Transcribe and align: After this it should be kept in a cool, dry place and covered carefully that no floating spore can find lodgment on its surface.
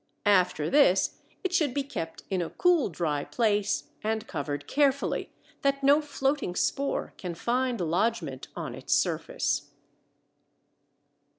After 0.25 0.67
this 0.67 1.19
it 1.43 1.53
should 1.53 1.75
be 1.75 1.83
kept 1.83 2.23
in 2.31 2.41
a 2.41 2.49
cool, 2.49 2.89
dry 2.89 3.23
place 3.23 3.89
and 4.03 4.25
covered 4.25 4.65
carefully 4.65 5.29
that 5.61 5.83
no 5.83 6.01
floating 6.01 6.55
spore 6.55 7.13
can 7.17 7.35
find 7.35 7.79
lodgment 7.79 8.47
on 8.55 8.73
its 8.73 8.95
surface. 8.95 9.69